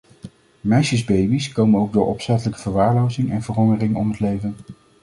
[0.61, 4.55] Meisjesbaby's komen ook door opzettelijke verwaarlozing en verhongering om het leven.